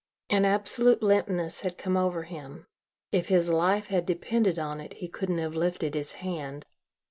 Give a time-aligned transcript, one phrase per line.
[0.31, 2.65] An absolute limpness had come over him.
[3.11, 6.65] If his life had depended on it, he couldn't have lifted his hand.